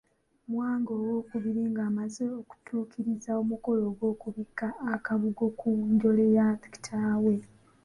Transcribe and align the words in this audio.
Mwanga 0.51 0.91
II 1.37 1.63
ng'amaze 1.71 2.23
okutuukiriza 2.39 3.31
omukolo 3.41 3.81
ogw'okubikka 3.91 4.67
akabugo 4.93 5.45
ku 5.59 5.69
njole 5.91 6.25
ya 6.37 6.47
kitaawe. 6.73 7.35